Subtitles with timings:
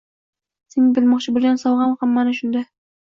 [0.75, 2.65] —Senga bermoqchi bo‘lgan sovg‘am ham mana shuda...